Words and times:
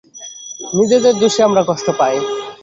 নিজেদের 0.73 1.13
দোষেই 1.21 1.45
আমরা 1.47 1.61
কষ্ট 1.69 1.87
পাই। 1.99 2.15